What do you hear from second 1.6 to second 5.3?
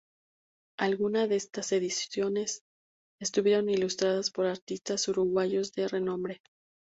ediciones estuvieron ilustradas por artistas